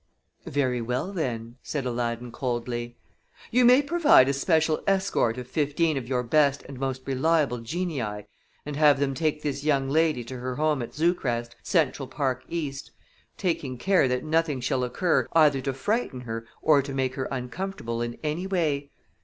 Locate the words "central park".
11.61-12.41